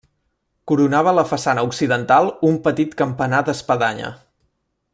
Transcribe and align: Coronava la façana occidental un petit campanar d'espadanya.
Coronava 0.69 1.11
la 1.17 1.25
façana 1.31 1.65
occidental 1.67 2.31
un 2.49 2.57
petit 2.69 2.97
campanar 3.03 3.43
d'espadanya. 3.51 4.11